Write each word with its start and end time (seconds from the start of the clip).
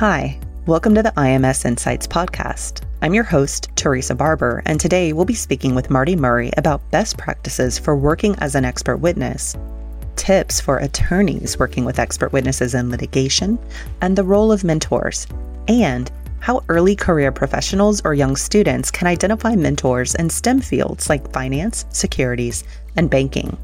Hi, 0.00 0.40
welcome 0.64 0.94
to 0.94 1.02
the 1.02 1.12
IMS 1.18 1.66
Insights 1.66 2.06
podcast. 2.06 2.86
I'm 3.02 3.12
your 3.12 3.22
host, 3.22 3.68
Teresa 3.76 4.14
Barber, 4.14 4.62
and 4.64 4.80
today 4.80 5.12
we'll 5.12 5.26
be 5.26 5.34
speaking 5.34 5.74
with 5.74 5.90
Marty 5.90 6.16
Murray 6.16 6.50
about 6.56 6.90
best 6.90 7.18
practices 7.18 7.78
for 7.78 7.94
working 7.94 8.34
as 8.36 8.54
an 8.54 8.64
expert 8.64 8.96
witness, 8.96 9.58
tips 10.16 10.58
for 10.58 10.78
attorneys 10.78 11.58
working 11.58 11.84
with 11.84 11.98
expert 11.98 12.32
witnesses 12.32 12.74
in 12.74 12.88
litigation, 12.88 13.58
and 14.00 14.16
the 14.16 14.24
role 14.24 14.50
of 14.50 14.64
mentors, 14.64 15.26
and 15.68 16.10
how 16.38 16.64
early 16.70 16.96
career 16.96 17.30
professionals 17.30 18.00
or 18.02 18.14
young 18.14 18.36
students 18.36 18.90
can 18.90 19.06
identify 19.06 19.54
mentors 19.54 20.14
in 20.14 20.30
STEM 20.30 20.62
fields 20.62 21.10
like 21.10 21.30
finance, 21.30 21.84
securities, 21.90 22.64
and 22.96 23.10
banking. 23.10 23.54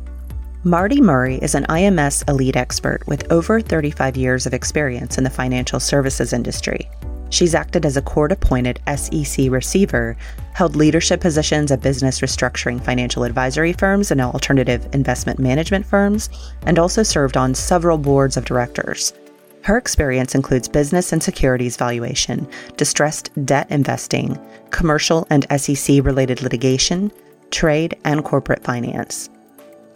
Marty 0.66 1.00
Murray 1.00 1.36
is 1.36 1.54
an 1.54 1.62
IMS 1.66 2.28
elite 2.28 2.56
expert 2.56 3.06
with 3.06 3.30
over 3.30 3.60
35 3.60 4.16
years 4.16 4.46
of 4.46 4.52
experience 4.52 5.16
in 5.16 5.22
the 5.22 5.30
financial 5.30 5.78
services 5.78 6.32
industry. 6.32 6.90
She's 7.30 7.54
acted 7.54 7.86
as 7.86 7.96
a 7.96 8.02
court 8.02 8.32
appointed 8.32 8.80
SEC 8.96 9.48
receiver, 9.48 10.16
held 10.54 10.74
leadership 10.74 11.20
positions 11.20 11.70
at 11.70 11.82
business 11.82 12.18
restructuring 12.18 12.82
financial 12.82 13.22
advisory 13.22 13.74
firms 13.74 14.10
and 14.10 14.20
alternative 14.20 14.88
investment 14.92 15.38
management 15.38 15.86
firms, 15.86 16.30
and 16.62 16.80
also 16.80 17.04
served 17.04 17.36
on 17.36 17.54
several 17.54 17.96
boards 17.96 18.36
of 18.36 18.44
directors. 18.44 19.12
Her 19.62 19.76
experience 19.76 20.34
includes 20.34 20.66
business 20.66 21.12
and 21.12 21.22
securities 21.22 21.76
valuation, 21.76 22.48
distressed 22.76 23.30
debt 23.46 23.70
investing, 23.70 24.36
commercial 24.70 25.28
and 25.30 25.46
SEC 25.60 26.04
related 26.04 26.42
litigation, 26.42 27.12
trade, 27.52 27.96
and 28.02 28.24
corporate 28.24 28.64
finance. 28.64 29.30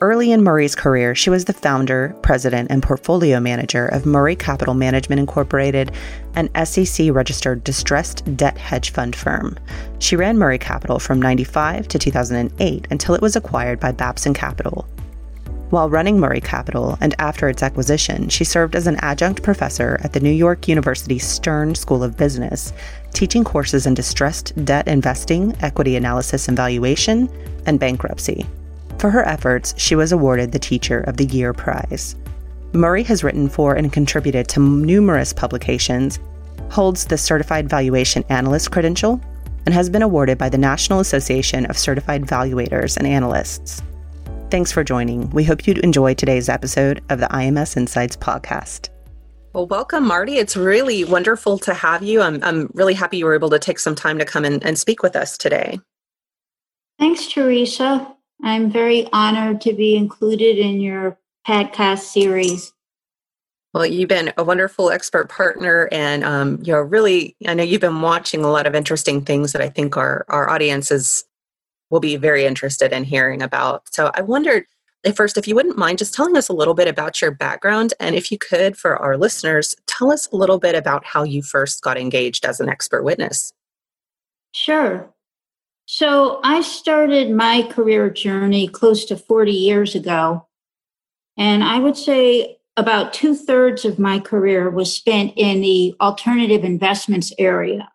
Early 0.02 0.32
in 0.32 0.42
Murray's 0.42 0.74
career, 0.74 1.14
she 1.14 1.28
was 1.28 1.44
the 1.44 1.52
founder, 1.52 2.16
president, 2.22 2.70
and 2.70 2.82
portfolio 2.82 3.38
manager 3.38 3.84
of 3.84 4.06
Murray 4.06 4.34
Capital 4.34 4.72
Management 4.72 5.20
Incorporated, 5.20 5.92
an 6.34 6.48
SEC 6.64 7.12
registered 7.12 7.62
distressed 7.64 8.24
debt 8.34 8.56
hedge 8.56 8.92
fund 8.92 9.14
firm. 9.14 9.58
She 9.98 10.16
ran 10.16 10.38
Murray 10.38 10.56
Capital 10.56 10.98
from 10.98 11.20
95 11.20 11.86
to 11.88 11.98
2008 11.98 12.88
until 12.90 13.14
it 13.14 13.20
was 13.20 13.36
acquired 13.36 13.78
by 13.78 13.92
Babson 13.92 14.32
Capital. 14.32 14.88
While 15.68 15.90
running 15.90 16.18
Murray 16.18 16.40
Capital 16.40 16.96
and 17.02 17.14
after 17.18 17.50
its 17.50 17.62
acquisition, 17.62 18.30
she 18.30 18.42
served 18.42 18.74
as 18.74 18.86
an 18.86 18.96
adjunct 19.02 19.42
professor 19.42 20.00
at 20.02 20.14
the 20.14 20.20
New 20.20 20.30
York 20.32 20.66
University 20.66 21.18
Stern 21.18 21.74
School 21.74 22.02
of 22.02 22.16
Business, 22.16 22.72
teaching 23.12 23.44
courses 23.44 23.84
in 23.84 23.92
distressed 23.92 24.64
debt 24.64 24.88
investing, 24.88 25.54
equity 25.60 25.96
analysis 25.96 26.48
and 26.48 26.56
valuation, 26.56 27.28
and 27.66 27.78
bankruptcy. 27.78 28.46
For 29.00 29.08
her 29.08 29.26
efforts, 29.26 29.72
she 29.78 29.96
was 29.96 30.12
awarded 30.12 30.52
the 30.52 30.58
Teacher 30.58 31.00
of 31.00 31.16
the 31.16 31.24
Year 31.24 31.54
Prize. 31.54 32.14
Murray 32.74 33.02
has 33.04 33.24
written 33.24 33.48
for 33.48 33.74
and 33.74 33.90
contributed 33.90 34.46
to 34.48 34.60
numerous 34.60 35.32
publications, 35.32 36.18
holds 36.70 37.06
the 37.06 37.16
Certified 37.16 37.66
Valuation 37.66 38.24
Analyst 38.28 38.70
credential, 38.70 39.18
and 39.64 39.72
has 39.72 39.88
been 39.88 40.02
awarded 40.02 40.36
by 40.36 40.50
the 40.50 40.58
National 40.58 41.00
Association 41.00 41.64
of 41.64 41.78
Certified 41.78 42.26
Valuators 42.26 42.98
and 42.98 43.06
Analysts. 43.06 43.80
Thanks 44.50 44.70
for 44.70 44.84
joining. 44.84 45.30
We 45.30 45.44
hope 45.44 45.66
you 45.66 45.72
enjoy 45.82 46.12
today's 46.12 46.50
episode 46.50 47.02
of 47.08 47.20
the 47.20 47.28
IMS 47.28 47.78
Insights 47.78 48.18
podcast. 48.18 48.90
Well, 49.54 49.66
welcome, 49.66 50.06
Marty. 50.06 50.36
It's 50.36 50.58
really 50.58 51.04
wonderful 51.04 51.56
to 51.60 51.72
have 51.72 52.02
you. 52.02 52.20
I'm, 52.20 52.44
I'm 52.44 52.70
really 52.74 52.92
happy 52.92 53.16
you 53.16 53.24
were 53.24 53.34
able 53.34 53.48
to 53.48 53.58
take 53.58 53.78
some 53.78 53.94
time 53.94 54.18
to 54.18 54.26
come 54.26 54.44
in 54.44 54.62
and 54.62 54.78
speak 54.78 55.02
with 55.02 55.16
us 55.16 55.38
today. 55.38 55.80
Thanks, 56.98 57.28
Teresa. 57.28 58.14
I'm 58.42 58.70
very 58.70 59.06
honored 59.12 59.60
to 59.62 59.72
be 59.72 59.96
included 59.96 60.58
in 60.58 60.80
your 60.80 61.18
podcast 61.46 62.00
series. 62.00 62.72
Well, 63.72 63.86
you've 63.86 64.08
been 64.08 64.32
a 64.36 64.42
wonderful 64.42 64.90
expert 64.90 65.28
partner, 65.28 65.88
and 65.92 66.24
um, 66.24 66.58
you're 66.62 66.84
really, 66.84 67.36
I 67.46 67.54
know 67.54 67.62
you've 67.62 67.80
been 67.80 68.00
watching 68.00 68.42
a 68.42 68.50
lot 68.50 68.66
of 68.66 68.74
interesting 68.74 69.24
things 69.24 69.52
that 69.52 69.62
I 69.62 69.68
think 69.68 69.96
our, 69.96 70.24
our 70.28 70.50
audiences 70.50 71.24
will 71.88 72.00
be 72.00 72.16
very 72.16 72.44
interested 72.44 72.92
in 72.92 73.04
hearing 73.04 73.42
about. 73.42 73.94
So 73.94 74.10
I 74.14 74.22
wondered, 74.22 74.64
if 75.04 75.14
first, 75.16 75.36
if 75.36 75.46
you 75.46 75.54
wouldn't 75.54 75.78
mind 75.78 75.98
just 75.98 76.14
telling 76.14 76.36
us 76.36 76.48
a 76.48 76.52
little 76.52 76.74
bit 76.74 76.88
about 76.88 77.20
your 77.20 77.30
background, 77.30 77.94
and 78.00 78.16
if 78.16 78.32
you 78.32 78.38
could, 78.38 78.76
for 78.76 78.96
our 78.96 79.16
listeners, 79.16 79.76
tell 79.86 80.10
us 80.10 80.28
a 80.32 80.36
little 80.36 80.58
bit 80.58 80.74
about 80.74 81.04
how 81.04 81.22
you 81.22 81.42
first 81.42 81.80
got 81.82 81.96
engaged 81.96 82.44
as 82.44 82.58
an 82.58 82.68
expert 82.68 83.04
witness. 83.04 83.52
Sure. 84.52 85.12
So 85.92 86.38
I 86.44 86.60
started 86.60 87.32
my 87.32 87.62
career 87.62 88.10
journey 88.10 88.68
close 88.68 89.04
to 89.06 89.16
40 89.16 89.50
years 89.50 89.96
ago. 89.96 90.46
And 91.36 91.64
I 91.64 91.80
would 91.80 91.96
say 91.96 92.58
about 92.76 93.12
two 93.12 93.34
thirds 93.34 93.84
of 93.84 93.98
my 93.98 94.20
career 94.20 94.70
was 94.70 94.94
spent 94.94 95.32
in 95.34 95.62
the 95.62 95.96
alternative 96.00 96.62
investments 96.62 97.32
area 97.40 97.90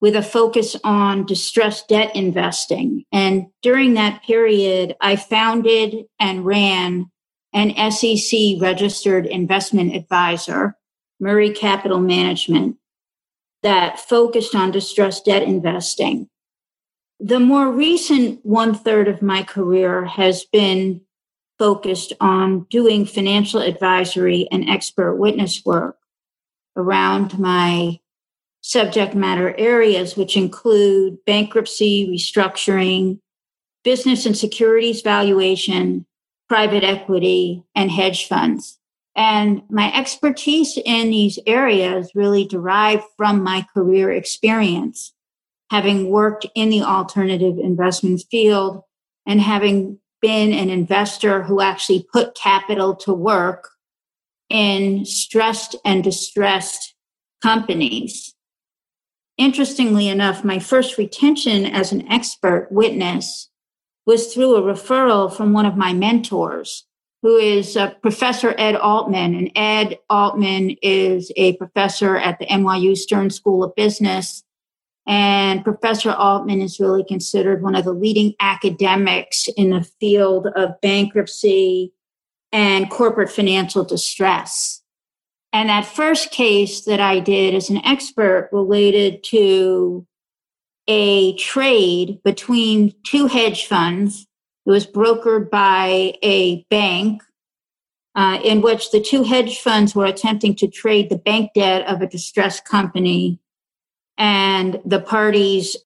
with 0.00 0.16
a 0.16 0.22
focus 0.22 0.74
on 0.82 1.26
distressed 1.26 1.88
debt 1.88 2.16
investing. 2.16 3.04
And 3.12 3.48
during 3.60 3.92
that 3.92 4.22
period, 4.22 4.96
I 5.02 5.16
founded 5.16 6.06
and 6.18 6.46
ran 6.46 7.10
an 7.52 7.92
SEC 7.92 8.58
registered 8.58 9.26
investment 9.26 9.94
advisor, 9.94 10.78
Murray 11.20 11.50
Capital 11.50 12.00
Management, 12.00 12.78
that 13.62 14.00
focused 14.00 14.54
on 14.54 14.70
distressed 14.70 15.26
debt 15.26 15.42
investing. 15.42 16.30
The 17.20 17.40
more 17.40 17.70
recent 17.70 18.44
one 18.44 18.74
third 18.74 19.08
of 19.08 19.22
my 19.22 19.42
career 19.42 20.04
has 20.04 20.44
been 20.44 21.00
focused 21.58 22.12
on 22.20 22.66
doing 22.70 23.04
financial 23.04 23.60
advisory 23.60 24.46
and 24.52 24.68
expert 24.70 25.16
witness 25.16 25.64
work 25.64 25.98
around 26.76 27.36
my 27.38 27.98
subject 28.60 29.14
matter 29.14 29.54
areas, 29.58 30.16
which 30.16 30.36
include 30.36 31.24
bankruptcy, 31.24 32.06
restructuring, 32.08 33.18
business 33.82 34.24
and 34.24 34.36
securities 34.36 35.02
valuation, 35.02 36.06
private 36.48 36.84
equity, 36.84 37.64
and 37.74 37.90
hedge 37.90 38.28
funds. 38.28 38.78
And 39.16 39.62
my 39.68 39.92
expertise 39.92 40.78
in 40.84 41.10
these 41.10 41.40
areas 41.46 42.12
really 42.14 42.44
derived 42.44 43.02
from 43.16 43.42
my 43.42 43.66
career 43.74 44.12
experience 44.12 45.12
having 45.70 46.10
worked 46.10 46.46
in 46.54 46.70
the 46.70 46.82
alternative 46.82 47.58
investment 47.58 48.22
field 48.30 48.82
and 49.26 49.40
having 49.40 49.98
been 50.20 50.52
an 50.52 50.70
investor 50.70 51.42
who 51.42 51.60
actually 51.60 52.06
put 52.12 52.34
capital 52.34 52.96
to 52.96 53.12
work 53.12 53.68
in 54.48 55.04
stressed 55.04 55.76
and 55.84 56.02
distressed 56.02 56.94
companies. 57.42 58.34
Interestingly 59.36 60.08
enough, 60.08 60.44
my 60.44 60.58
first 60.58 60.98
retention 60.98 61.64
as 61.64 61.92
an 61.92 62.10
expert 62.10 62.68
witness 62.70 63.48
was 64.06 64.32
through 64.32 64.56
a 64.56 64.62
referral 64.62 65.32
from 65.32 65.52
one 65.52 65.66
of 65.66 65.76
my 65.76 65.92
mentors, 65.92 66.86
who 67.22 67.36
is 67.36 67.76
uh, 67.76 67.90
Professor 68.02 68.54
Ed 68.58 68.74
Altman. 68.74 69.34
And 69.34 69.52
Ed 69.54 69.98
Altman 70.08 70.76
is 70.82 71.30
a 71.36 71.56
professor 71.56 72.16
at 72.16 72.38
the 72.38 72.46
NYU 72.46 72.96
Stern 72.96 73.30
School 73.30 73.62
of 73.62 73.76
Business 73.76 74.42
and 75.08 75.64
Professor 75.64 76.12
Altman 76.12 76.60
is 76.60 76.78
really 76.78 77.02
considered 77.02 77.62
one 77.62 77.74
of 77.74 77.86
the 77.86 77.94
leading 77.94 78.34
academics 78.40 79.48
in 79.56 79.70
the 79.70 79.82
field 79.98 80.48
of 80.54 80.78
bankruptcy 80.82 81.94
and 82.52 82.90
corporate 82.90 83.30
financial 83.30 83.84
distress. 83.84 84.82
And 85.50 85.70
that 85.70 85.86
first 85.86 86.30
case 86.30 86.84
that 86.84 87.00
I 87.00 87.20
did 87.20 87.54
as 87.54 87.70
an 87.70 87.82
expert 87.86 88.50
related 88.52 89.24
to 89.24 90.06
a 90.86 91.34
trade 91.36 92.20
between 92.22 92.94
two 93.06 93.28
hedge 93.28 93.64
funds. 93.64 94.26
It 94.66 94.70
was 94.70 94.86
brokered 94.86 95.48
by 95.48 96.18
a 96.22 96.64
bank 96.68 97.22
uh, 98.14 98.40
in 98.44 98.60
which 98.60 98.90
the 98.90 99.00
two 99.00 99.22
hedge 99.22 99.58
funds 99.60 99.94
were 99.94 100.04
attempting 100.04 100.54
to 100.56 100.68
trade 100.68 101.08
the 101.08 101.16
bank 101.16 101.52
debt 101.54 101.86
of 101.86 102.02
a 102.02 102.06
distressed 102.06 102.66
company 102.66 103.40
and 104.18 104.80
the 104.84 105.00
parties 105.00 105.76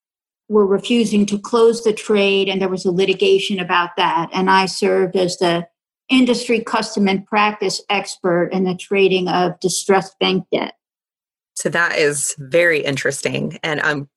were 0.49 0.65
refusing 0.65 1.25
to 1.27 1.39
close 1.39 1.83
the 1.83 1.93
trade 1.93 2.49
and 2.49 2.61
there 2.61 2.69
was 2.69 2.85
a 2.85 2.91
litigation 2.91 3.59
about 3.59 3.91
that. 3.97 4.29
And 4.33 4.49
i 4.49 4.65
served 4.65 5.15
as 5.15 5.37
the 5.37 5.67
industry 6.09 6.59
custom 6.59 7.07
and 7.07 7.25
practice 7.25 7.81
expert 7.89 8.49
in 8.51 8.65
the 8.65 8.75
trading 8.75 9.29
of 9.29 9.59
distressed 9.61 10.19
bank 10.19 10.45
debt. 10.51 10.73
So 11.55 11.69
that 11.69 11.97
is 11.97 12.35
very 12.39 12.83
interesting. 12.83 13.57
And 13.63 13.79
i'm 13.81 14.09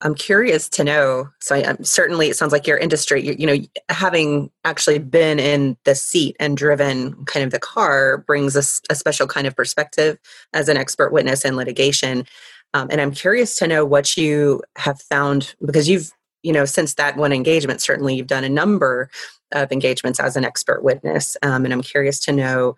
i'm 0.00 0.14
curious 0.14 0.68
to 0.68 0.84
know 0.84 1.28
so 1.40 1.54
I, 1.54 1.60
am 1.60 1.84
certainly 1.84 2.28
it 2.28 2.36
sounds 2.36 2.52
like 2.52 2.66
your 2.66 2.76
industry 2.76 3.24
you, 3.24 3.36
you 3.38 3.46
know 3.46 3.56
having 3.88 4.50
actually 4.64 4.98
been 4.98 5.38
in 5.38 5.76
the 5.84 5.94
seat 5.94 6.36
and 6.40 6.56
driven 6.56 7.24
kind 7.24 7.44
of 7.44 7.52
the 7.52 7.60
car 7.60 8.18
brings 8.18 8.56
a, 8.56 8.92
a 8.92 8.96
special 8.96 9.26
kind 9.26 9.46
of 9.46 9.56
perspective 9.56 10.18
as 10.52 10.68
an 10.68 10.76
expert 10.76 11.12
witness 11.12 11.44
in 11.44 11.56
litigation 11.56 12.26
um, 12.74 12.88
and 12.90 13.00
I'm 13.00 13.12
curious 13.12 13.56
to 13.56 13.68
know 13.68 13.84
what 13.84 14.16
you 14.16 14.60
have 14.76 15.00
found 15.00 15.54
because 15.64 15.88
you've, 15.88 16.10
you 16.42 16.52
know, 16.52 16.64
since 16.64 16.94
that 16.94 17.16
one 17.16 17.32
engagement, 17.32 17.80
certainly 17.80 18.16
you've 18.16 18.26
done 18.26 18.44
a 18.44 18.48
number 18.48 19.08
of 19.52 19.70
engagements 19.70 20.18
as 20.18 20.36
an 20.36 20.44
expert 20.44 20.82
witness. 20.82 21.36
Um, 21.42 21.64
and 21.64 21.72
I'm 21.72 21.82
curious 21.82 22.18
to 22.20 22.32
know 22.32 22.76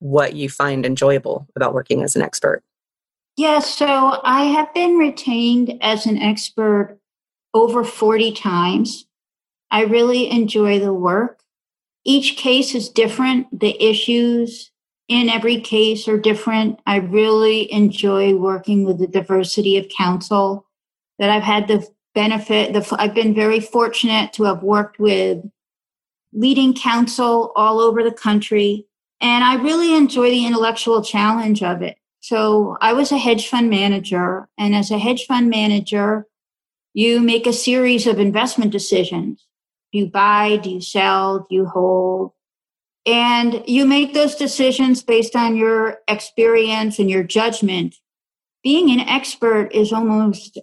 what 0.00 0.34
you 0.34 0.50
find 0.50 0.84
enjoyable 0.84 1.48
about 1.56 1.72
working 1.72 2.02
as 2.02 2.14
an 2.14 2.22
expert. 2.22 2.62
Yeah, 3.36 3.60
so 3.60 4.20
I 4.22 4.44
have 4.44 4.72
been 4.74 4.98
retained 4.98 5.78
as 5.80 6.06
an 6.06 6.18
expert 6.18 6.98
over 7.54 7.84
40 7.84 8.32
times. 8.32 9.06
I 9.70 9.82
really 9.84 10.30
enjoy 10.30 10.78
the 10.78 10.92
work. 10.92 11.40
Each 12.04 12.36
case 12.36 12.74
is 12.74 12.88
different. 12.88 13.46
The 13.58 13.82
issues 13.82 14.70
in 15.08 15.30
every 15.30 15.60
case 15.60 16.06
are 16.06 16.18
different. 16.18 16.78
I 16.86 16.96
really 16.96 17.72
enjoy 17.72 18.34
working 18.34 18.84
with 18.84 18.98
the 18.98 19.06
diversity 19.06 19.78
of 19.78 19.88
counsel 19.88 20.66
that 21.18 21.30
I've 21.30 21.42
had 21.42 21.66
the 21.66 21.86
benefit. 22.14 22.74
The, 22.74 22.96
I've 22.98 23.14
been 23.14 23.34
very 23.34 23.60
fortunate 23.60 24.32
to 24.34 24.44
have 24.44 24.62
worked 24.62 24.98
with 24.98 25.42
leading 26.32 26.74
counsel 26.74 27.52
all 27.56 27.80
over 27.80 28.02
the 28.02 28.12
country. 28.12 28.86
And 29.20 29.42
I 29.42 29.54
really 29.56 29.96
enjoy 29.96 30.30
the 30.30 30.46
intellectual 30.46 31.02
challenge 31.02 31.62
of 31.62 31.82
it. 31.82 31.96
So 32.20 32.76
I 32.80 32.92
was 32.92 33.10
a 33.10 33.18
hedge 33.18 33.48
fund 33.48 33.70
manager. 33.70 34.48
And 34.58 34.74
as 34.74 34.90
a 34.90 34.98
hedge 34.98 35.24
fund 35.26 35.48
manager, 35.48 36.26
you 36.92 37.20
make 37.20 37.46
a 37.46 37.52
series 37.52 38.06
of 38.06 38.18
investment 38.18 38.72
decisions. 38.72 39.46
Do 39.92 40.00
you 40.00 40.06
buy? 40.06 40.58
Do 40.58 40.70
you 40.70 40.80
sell? 40.80 41.46
Do 41.48 41.54
you 41.54 41.66
hold? 41.66 42.32
And 43.06 43.62
you 43.66 43.86
make 43.86 44.12
those 44.12 44.34
decisions 44.34 45.02
based 45.02 45.34
on 45.34 45.56
your 45.56 45.98
experience 46.08 46.98
and 46.98 47.10
your 47.10 47.22
judgment. 47.22 47.96
Being 48.62 48.90
an 48.90 49.00
expert 49.00 49.70
is 49.72 49.92
almost 49.92 50.58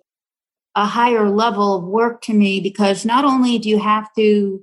a 0.75 0.85
higher 0.85 1.29
level 1.29 1.75
of 1.75 1.83
work 1.85 2.21
to 2.23 2.33
me 2.33 2.59
because 2.59 3.05
not 3.05 3.25
only 3.25 3.57
do 3.57 3.69
you 3.69 3.79
have 3.79 4.13
to 4.15 4.61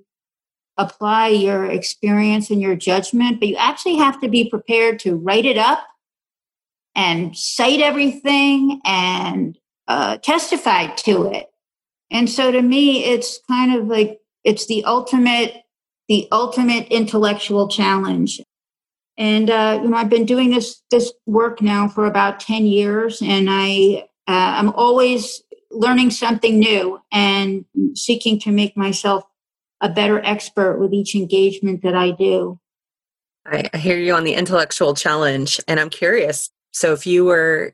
apply 0.76 1.28
your 1.28 1.64
experience 1.64 2.50
and 2.50 2.60
your 2.60 2.76
judgment, 2.76 3.40
but 3.40 3.48
you 3.48 3.56
actually 3.56 3.96
have 3.96 4.20
to 4.20 4.28
be 4.28 4.48
prepared 4.48 4.98
to 5.00 5.16
write 5.16 5.44
it 5.44 5.58
up 5.58 5.86
and 6.94 7.36
cite 7.36 7.80
everything 7.80 8.80
and 8.84 9.58
uh, 9.88 10.18
testify 10.18 10.86
to 10.88 11.26
it. 11.32 11.46
And 12.10 12.28
so 12.28 12.52
to 12.52 12.60
me, 12.60 13.04
it's 13.04 13.40
kind 13.48 13.74
of 13.74 13.86
like 13.86 14.20
it's 14.44 14.66
the 14.66 14.84
ultimate, 14.84 15.62
the 16.08 16.28
ultimate 16.32 16.88
intellectual 16.88 17.68
challenge. 17.68 18.40
And 19.18 19.50
uh, 19.50 19.80
you 19.82 19.88
know, 19.88 19.96
I've 19.96 20.08
been 20.08 20.24
doing 20.24 20.50
this 20.50 20.82
this 20.90 21.12
work 21.26 21.60
now 21.60 21.88
for 21.88 22.06
about 22.06 22.40
ten 22.40 22.66
years, 22.66 23.20
and 23.22 23.48
I 23.50 24.08
uh, 24.26 24.56
I'm 24.58 24.70
always 24.70 25.42
learning 25.70 26.10
something 26.10 26.58
new 26.58 27.00
and 27.12 27.64
seeking 27.94 28.38
to 28.40 28.50
make 28.50 28.76
myself 28.76 29.24
a 29.80 29.88
better 29.88 30.20
expert 30.24 30.78
with 30.78 30.92
each 30.92 31.14
engagement 31.14 31.82
that 31.82 31.94
I 31.94 32.12
do. 32.12 32.58
I, 33.44 33.68
I 33.74 33.78
hear 33.78 33.98
you 33.98 34.14
on 34.14 34.24
the 34.24 34.34
intellectual 34.34 34.94
challenge, 34.94 35.60
and 35.66 35.80
I'm 35.80 35.90
curious. 35.90 36.50
So, 36.72 36.92
if 36.92 37.06
you 37.06 37.24
were 37.24 37.72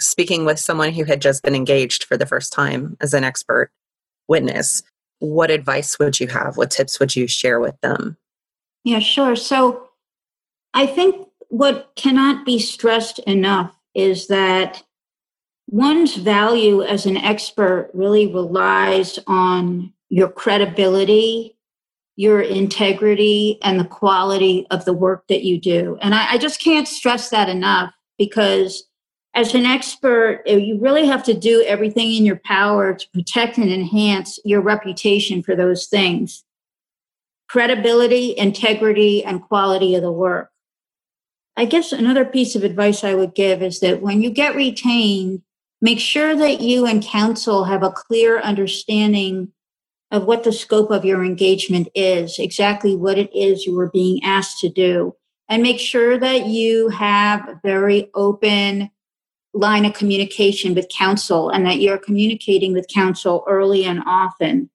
speaking 0.00 0.44
with 0.44 0.58
someone 0.58 0.92
who 0.92 1.04
had 1.04 1.22
just 1.22 1.42
been 1.42 1.54
engaged 1.54 2.04
for 2.04 2.16
the 2.16 2.26
first 2.26 2.52
time 2.52 2.96
as 3.00 3.14
an 3.14 3.24
expert 3.24 3.70
witness, 4.28 4.82
what 5.24 5.50
advice 5.50 5.98
would 5.98 6.20
you 6.20 6.28
have? 6.28 6.56
What 6.56 6.70
tips 6.70 7.00
would 7.00 7.16
you 7.16 7.26
share 7.26 7.60
with 7.60 7.80
them? 7.80 8.16
Yeah, 8.84 8.98
sure. 8.98 9.36
So, 9.36 9.88
I 10.74 10.86
think 10.86 11.28
what 11.48 11.92
cannot 11.94 12.44
be 12.44 12.58
stressed 12.58 13.20
enough 13.20 13.74
is 13.94 14.26
that 14.26 14.82
one's 15.68 16.16
value 16.16 16.82
as 16.82 17.06
an 17.06 17.16
expert 17.16 17.90
really 17.94 18.26
relies 18.26 19.18
on 19.26 19.92
your 20.08 20.28
credibility, 20.28 21.56
your 22.16 22.40
integrity, 22.40 23.58
and 23.62 23.78
the 23.78 23.84
quality 23.84 24.66
of 24.70 24.84
the 24.84 24.92
work 24.92 25.26
that 25.28 25.44
you 25.44 25.60
do. 25.60 25.96
And 26.02 26.14
I, 26.14 26.32
I 26.32 26.38
just 26.38 26.60
can't 26.60 26.88
stress 26.88 27.30
that 27.30 27.48
enough 27.48 27.92
because 28.18 28.84
as 29.34 29.54
an 29.54 29.66
expert, 29.66 30.42
eh, 30.46 30.56
you 30.56 30.78
really 30.80 31.06
have 31.06 31.24
to 31.24 31.34
do 31.34 31.62
everything 31.66 32.12
in 32.14 32.24
your 32.24 32.40
power 32.44 32.94
to 32.94 33.08
protect 33.10 33.58
and 33.58 33.70
enhance 33.70 34.38
your 34.44 34.60
reputation 34.60 35.42
for 35.42 35.56
those 35.56 35.86
things 35.86 36.44
credibility, 37.46 38.36
integrity, 38.36 39.22
and 39.22 39.42
quality 39.42 39.94
of 39.94 40.02
the 40.02 40.10
work. 40.10 40.50
I 41.56 41.66
guess 41.66 41.92
another 41.92 42.24
piece 42.24 42.56
of 42.56 42.64
advice 42.64 43.04
I 43.04 43.14
would 43.14 43.34
give 43.34 43.62
is 43.62 43.78
that 43.80 44.02
when 44.02 44.22
you 44.22 44.30
get 44.30 44.56
retained, 44.56 45.42
make 45.80 46.00
sure 46.00 46.34
that 46.34 46.62
you 46.62 46.86
and 46.86 47.02
counsel 47.02 47.64
have 47.64 47.84
a 47.84 47.92
clear 47.92 48.40
understanding 48.40 49.52
of 50.10 50.24
what 50.24 50.42
the 50.42 50.52
scope 50.52 50.90
of 50.90 51.04
your 51.04 51.24
engagement 51.24 51.88
is, 51.94 52.38
exactly 52.38 52.96
what 52.96 53.18
it 53.18 53.34
is 53.36 53.66
you 53.66 53.76
were 53.76 53.90
being 53.90 54.24
asked 54.24 54.58
to 54.60 54.68
do, 54.68 55.14
and 55.48 55.62
make 55.62 55.78
sure 55.78 56.18
that 56.18 56.46
you 56.46 56.88
have 56.88 57.60
very 57.62 58.10
open 58.14 58.90
line 59.54 59.84
of 59.84 59.94
communication 59.94 60.74
with 60.74 60.88
counsel 60.88 61.48
and 61.48 61.64
that 61.64 61.80
you're 61.80 61.98
communicating 61.98 62.72
with 62.72 62.88
counsel 62.88 63.44
early 63.48 63.84
and 63.84 64.02
often. 64.04 64.68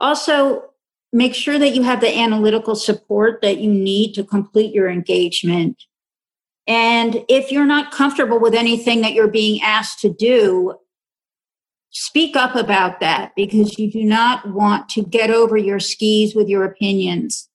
Also, 0.00 0.64
make 1.12 1.34
sure 1.34 1.58
that 1.58 1.74
you 1.74 1.82
have 1.82 2.00
the 2.00 2.18
analytical 2.18 2.74
support 2.74 3.40
that 3.42 3.58
you 3.58 3.72
need 3.72 4.12
to 4.12 4.24
complete 4.24 4.74
your 4.74 4.90
engagement 4.90 5.84
and 6.68 7.24
if 7.30 7.50
you're 7.50 7.64
not 7.64 7.92
comfortable 7.92 8.38
with 8.38 8.54
anything 8.54 9.00
that 9.00 9.14
you're 9.14 9.26
being 9.26 9.62
asked 9.62 10.00
to 10.00 10.12
do, 10.12 10.74
speak 11.88 12.36
up 12.36 12.54
about 12.54 13.00
that 13.00 13.32
because 13.34 13.78
you 13.78 13.90
do 13.90 14.04
not 14.04 14.52
want 14.52 14.90
to 14.90 15.02
get 15.02 15.30
over 15.30 15.56
your 15.56 15.80
skis 15.80 16.34
with 16.34 16.46
your 16.46 16.64
opinions. 16.64 17.48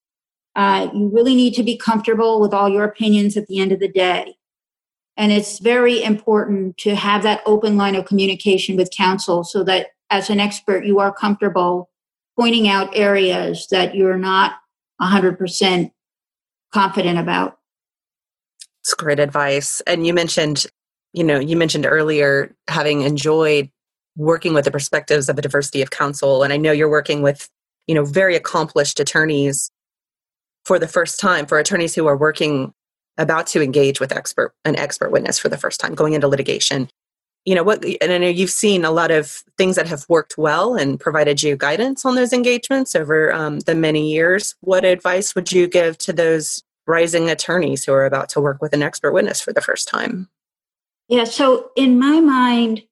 Uh, 0.55 0.89
you 0.95 1.11
really 1.13 1.35
need 1.35 1.53
to 1.53 1.63
be 1.63 1.77
comfortable 1.77 2.41
with 2.41 2.55
all 2.55 2.67
your 2.67 2.83
opinions 2.83 3.37
at 3.37 3.45
the 3.45 3.59
end 3.59 3.71
of 3.71 3.79
the 3.79 3.87
day. 3.87 4.35
And 5.15 5.31
it's 5.31 5.59
very 5.59 6.03
important 6.03 6.77
to 6.77 6.95
have 6.95 7.23
that 7.23 7.41
open 7.45 7.77
line 7.77 7.95
of 7.95 8.05
communication 8.05 8.75
with 8.75 8.89
counsel 8.95 9.43
so 9.43 9.63
that 9.63 9.87
as 10.09 10.29
an 10.29 10.39
expert, 10.39 10.85
you 10.85 10.99
are 10.99 11.13
comfortable 11.13 11.89
pointing 12.37 12.67
out 12.67 12.95
areas 12.95 13.67
that 13.69 13.95
you're 13.95 14.17
not 14.17 14.53
100% 15.01 15.91
confident 16.73 17.19
about. 17.19 17.59
It's 18.81 18.93
great 18.95 19.19
advice. 19.19 19.81
And 19.81 20.05
you 20.05 20.13
mentioned, 20.13 20.65
you 21.13 21.23
know, 21.23 21.39
you 21.39 21.55
mentioned 21.55 21.85
earlier 21.85 22.53
having 22.67 23.01
enjoyed 23.01 23.69
working 24.15 24.53
with 24.53 24.65
the 24.65 24.71
perspectives 24.71 25.29
of 25.29 25.37
a 25.37 25.41
diversity 25.41 25.81
of 25.81 25.91
counsel. 25.91 26.43
And 26.43 26.51
I 26.51 26.57
know 26.57 26.71
you're 26.71 26.89
working 26.89 27.21
with, 27.21 27.49
you 27.87 27.95
know, 27.95 28.03
very 28.03 28.35
accomplished 28.35 28.99
attorneys 28.99 29.71
for 30.65 30.79
the 30.79 30.87
first 30.87 31.19
time, 31.19 31.45
for 31.45 31.59
attorneys 31.59 31.95
who 31.95 32.07
are 32.07 32.17
working 32.17 32.73
about 33.17 33.47
to 33.47 33.61
engage 33.61 33.99
with 33.99 34.11
expert 34.11 34.53
an 34.65 34.75
expert 34.75 35.11
witness 35.11 35.39
for 35.39 35.49
the 35.49 35.57
first 35.57 35.79
time, 35.79 35.95
going 35.95 36.13
into 36.13 36.27
litigation. 36.27 36.89
You 37.45 37.55
know 37.55 37.63
what 37.63 37.83
and 37.83 38.11
I 38.11 38.17
know 38.17 38.27
you've 38.27 38.49
seen 38.49 38.85
a 38.85 38.91
lot 38.91 39.11
of 39.11 39.43
things 39.57 39.75
that 39.75 39.87
have 39.87 40.05
worked 40.07 40.37
well 40.37 40.75
and 40.75 40.99
provided 40.99 41.43
you 41.43 41.57
guidance 41.57 42.05
on 42.05 42.15
those 42.15 42.31
engagements 42.31 42.95
over 42.95 43.33
um, 43.33 43.59
the 43.61 43.75
many 43.75 44.11
years. 44.11 44.55
What 44.61 44.85
advice 44.85 45.35
would 45.35 45.51
you 45.51 45.67
give 45.67 45.97
to 45.99 46.13
those 46.13 46.63
rising 46.87 47.29
attorneys 47.29 47.85
who 47.85 47.93
are 47.93 48.05
about 48.05 48.29
to 48.29 48.41
work 48.41 48.61
with 48.61 48.73
an 48.73 48.83
expert 48.83 49.11
witness 49.11 49.41
for 49.41 49.53
the 49.53 49.61
first 49.61 49.87
time? 49.87 50.29
Yeah, 51.09 51.25
so 51.25 51.71
in 51.75 51.99
my 51.99 52.21
mind, 52.21 52.83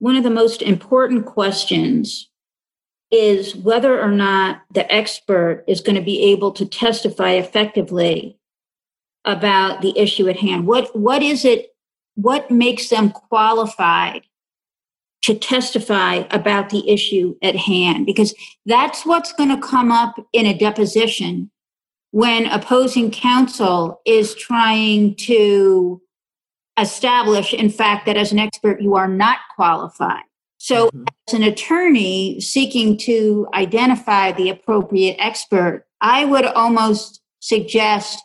one 0.00 0.16
of 0.16 0.24
the 0.24 0.30
most 0.30 0.62
important 0.62 1.26
questions 1.26 2.28
is 3.12 3.54
whether 3.54 4.00
or 4.00 4.10
not 4.10 4.62
the 4.72 4.90
expert 4.92 5.64
is 5.68 5.80
going 5.80 5.96
to 5.96 6.02
be 6.02 6.22
able 6.32 6.50
to 6.52 6.66
testify 6.66 7.32
effectively 7.32 8.36
about 9.24 9.82
the 9.82 9.96
issue 9.98 10.28
at 10.28 10.36
hand. 10.36 10.66
What 10.66 10.96
what 10.96 11.22
is 11.22 11.44
it 11.44 11.68
what 12.14 12.50
makes 12.50 12.88
them 12.88 13.10
qualified 13.10 14.22
to 15.22 15.34
testify 15.34 16.24
about 16.30 16.70
the 16.70 16.90
issue 16.90 17.36
at 17.42 17.54
hand 17.54 18.06
because 18.06 18.34
that's 18.66 19.06
what's 19.06 19.32
going 19.32 19.48
to 19.48 19.66
come 19.66 19.92
up 19.92 20.16
in 20.32 20.46
a 20.46 20.58
deposition 20.58 21.50
when 22.10 22.46
opposing 22.46 23.10
counsel 23.10 24.00
is 24.04 24.34
trying 24.34 25.14
to 25.14 26.02
establish, 26.78 27.54
in 27.54 27.70
fact, 27.70 28.06
that 28.06 28.16
as 28.16 28.32
an 28.32 28.38
expert 28.38 28.80
you 28.80 28.94
are 28.94 29.08
not 29.08 29.38
qualified. 29.54 30.22
So, 30.58 30.88
mm-hmm. 30.88 31.04
as 31.28 31.34
an 31.34 31.42
attorney 31.42 32.40
seeking 32.40 32.96
to 32.98 33.48
identify 33.54 34.32
the 34.32 34.50
appropriate 34.50 35.16
expert, 35.18 35.86
I 36.00 36.24
would 36.24 36.44
almost 36.44 37.20
suggest 37.40 38.22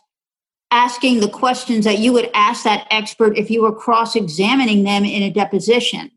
asking 0.70 1.20
the 1.20 1.28
questions 1.28 1.84
that 1.84 1.98
you 1.98 2.12
would 2.12 2.30
ask 2.34 2.64
that 2.64 2.86
expert 2.90 3.38
if 3.38 3.50
you 3.50 3.62
were 3.62 3.74
cross 3.74 4.14
examining 4.14 4.84
them 4.84 5.04
in 5.04 5.22
a 5.22 5.30
deposition. 5.30 6.10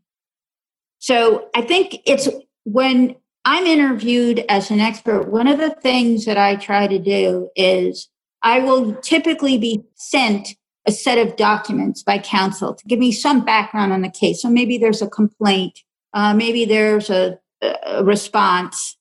So, 0.99 1.49
I 1.55 1.61
think 1.61 1.97
it's 2.05 2.27
when 2.63 3.15
I'm 3.43 3.65
interviewed 3.65 4.45
as 4.49 4.69
an 4.69 4.79
expert. 4.79 5.29
One 5.29 5.47
of 5.47 5.57
the 5.57 5.71
things 5.71 6.25
that 6.25 6.37
I 6.37 6.55
try 6.55 6.87
to 6.87 6.99
do 6.99 7.49
is 7.55 8.09
I 8.43 8.59
will 8.59 8.95
typically 8.95 9.57
be 9.57 9.83
sent 9.95 10.55
a 10.87 10.91
set 10.91 11.17
of 11.17 11.35
documents 11.35 12.03
by 12.03 12.17
counsel 12.19 12.73
to 12.73 12.85
give 12.85 12.99
me 12.99 13.11
some 13.11 13.45
background 13.45 13.93
on 13.93 14.01
the 14.01 14.09
case. 14.09 14.41
So 14.41 14.49
maybe 14.49 14.77
there's 14.77 15.01
a 15.01 15.09
complaint, 15.09 15.79
uh, 16.13 16.33
maybe 16.33 16.65
there's 16.65 17.09
a, 17.09 17.39
a 17.61 18.03
response, 18.03 18.97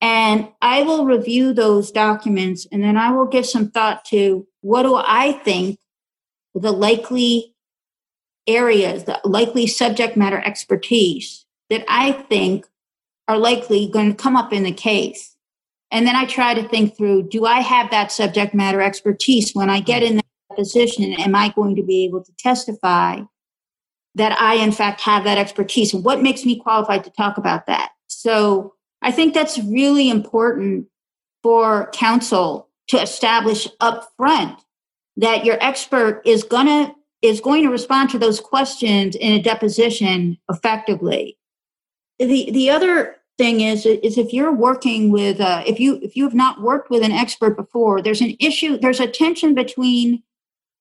and 0.00 0.48
I 0.60 0.82
will 0.82 1.06
review 1.06 1.52
those 1.52 1.92
documents 1.92 2.66
and 2.72 2.82
then 2.82 2.96
I 2.96 3.12
will 3.12 3.26
give 3.26 3.46
some 3.46 3.70
thought 3.70 4.04
to 4.06 4.46
what 4.62 4.84
do 4.84 4.94
I 4.96 5.32
think 5.44 5.78
the 6.54 6.72
likely 6.72 7.54
areas, 8.46 9.04
the 9.04 9.20
likely 9.24 9.66
subject 9.66 10.16
matter 10.16 10.42
expertise 10.44 11.44
that 11.70 11.84
I 11.88 12.12
think 12.12 12.66
are 13.28 13.38
likely 13.38 13.88
going 13.88 14.10
to 14.10 14.16
come 14.16 14.36
up 14.36 14.52
in 14.52 14.62
the 14.62 14.72
case. 14.72 15.36
And 15.90 16.06
then 16.06 16.16
I 16.16 16.24
try 16.24 16.54
to 16.54 16.66
think 16.68 16.96
through 16.96 17.28
do 17.28 17.44
I 17.44 17.60
have 17.60 17.90
that 17.90 18.10
subject 18.10 18.54
matter 18.54 18.80
expertise 18.80 19.52
when 19.52 19.68
I 19.68 19.80
get 19.80 20.02
in 20.02 20.16
that 20.16 20.24
position? 20.56 21.12
Am 21.12 21.34
I 21.34 21.50
going 21.50 21.76
to 21.76 21.82
be 21.82 22.04
able 22.04 22.24
to 22.24 22.32
testify 22.38 23.20
that 24.14 24.38
I, 24.40 24.56
in 24.56 24.72
fact, 24.72 25.00
have 25.02 25.24
that 25.24 25.38
expertise? 25.38 25.92
And 25.94 26.04
what 26.04 26.22
makes 26.22 26.44
me 26.44 26.58
qualified 26.58 27.04
to 27.04 27.10
talk 27.10 27.36
about 27.36 27.66
that? 27.66 27.92
So 28.08 28.74
I 29.02 29.12
think 29.12 29.34
that's 29.34 29.58
really 29.58 30.08
important 30.10 30.86
for 31.42 31.90
counsel 31.92 32.68
to 32.92 33.00
establish 33.00 33.66
up 33.80 34.12
front 34.18 34.60
that 35.16 35.46
your 35.46 35.56
expert 35.62 36.20
is 36.26 36.42
going 36.42 36.66
to 36.66 36.94
is 37.22 37.40
going 37.40 37.62
to 37.62 37.70
respond 37.70 38.10
to 38.10 38.18
those 38.18 38.38
questions 38.38 39.16
in 39.16 39.32
a 39.32 39.42
deposition 39.42 40.36
effectively. 40.50 41.38
The 42.18 42.50
the 42.50 42.68
other 42.68 43.16
thing 43.38 43.62
is 43.62 43.86
is 43.86 44.18
if 44.18 44.34
you're 44.34 44.52
working 44.52 45.10
with 45.10 45.40
uh, 45.40 45.62
if 45.66 45.80
you 45.80 46.00
if 46.02 46.16
you 46.16 46.24
have 46.24 46.34
not 46.34 46.60
worked 46.60 46.90
with 46.90 47.02
an 47.02 47.12
expert 47.12 47.56
before, 47.56 48.02
there's 48.02 48.20
an 48.20 48.36
issue. 48.38 48.76
There's 48.76 49.00
a 49.00 49.06
tension 49.06 49.54
between 49.54 50.22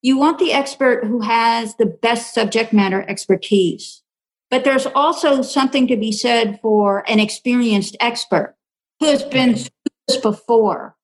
you 0.01 0.18
want 0.18 0.38
the 0.38 0.51
expert 0.51 1.06
who 1.06 1.22
has 1.22 1.75
the 1.75 1.86
best 1.86 2.34
subject 2.34 2.74
matter 2.74 3.06
expertise, 3.08 4.03
but 4.50 4.65
there's 4.65 4.88
also 4.88 5.41
something 5.41 5.88
to 5.88 5.96
be 5.96 6.12
said 6.12 6.60
for 6.62 7.10
an 7.10 7.22
experienced 7.22 7.96
expert 8.01 8.58
who 9.00 9.06
has 9.06 9.24
been 9.24 9.56
through 9.56 9.70
this 10.10 10.18
before 10.18 10.98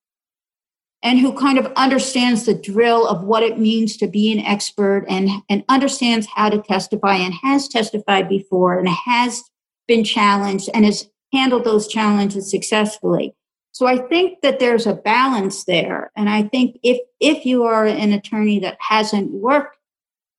and 1.02 1.20
who 1.20 1.32
kind 1.32 1.58
of 1.58 1.72
understands 1.76 2.44
the 2.44 2.54
drill 2.54 3.06
of 3.06 3.22
what 3.22 3.42
it 3.42 3.58
means 3.58 3.96
to 3.96 4.08
be 4.08 4.32
an 4.32 4.40
expert 4.40 5.04
and, 5.08 5.28
and 5.48 5.64
understands 5.68 6.26
how 6.34 6.48
to 6.48 6.60
testify 6.60 7.14
and 7.14 7.34
has 7.42 7.68
testified 7.68 8.28
before 8.28 8.78
and 8.78 8.88
has 8.88 9.42
been 9.86 10.02
challenged 10.02 10.68
and 10.74 10.84
has 10.84 11.08
handled 11.32 11.64
those 11.64 11.86
challenges 11.86 12.50
successfully. 12.50 13.34
So 13.72 13.86
I 13.86 13.98
think 13.98 14.40
that 14.42 14.58
there's 14.58 14.86
a 14.86 14.94
balance 14.94 15.64
there. 15.64 16.10
And 16.16 16.28
I 16.28 16.42
think 16.42 16.80
if, 16.82 16.98
if 17.20 17.46
you 17.46 17.62
are 17.64 17.86
an 17.86 18.12
attorney 18.12 18.58
that 18.60 18.76
hasn't 18.80 19.30
worked 19.30 19.76